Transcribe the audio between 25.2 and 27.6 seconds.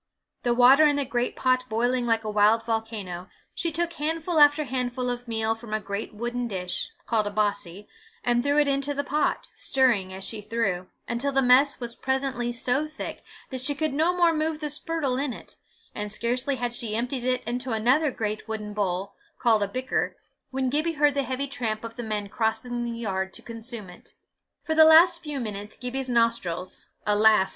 few minutes, Gibbie's nostrils alas!